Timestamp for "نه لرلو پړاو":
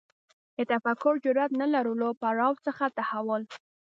1.61-2.53